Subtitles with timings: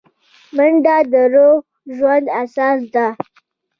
[0.55, 1.57] منډه د روغ
[1.95, 3.07] ژوند اساس ده